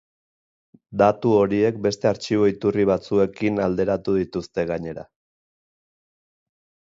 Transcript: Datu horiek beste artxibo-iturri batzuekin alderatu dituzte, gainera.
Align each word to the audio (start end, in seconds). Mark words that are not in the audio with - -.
Datu 0.99 1.33
horiek 1.39 1.75
beste 1.83 2.09
artxibo-iturri 2.11 2.87
batzuekin 2.91 3.61
alderatu 3.65 4.15
dituzte, 4.23 4.67
gainera. 4.71 5.07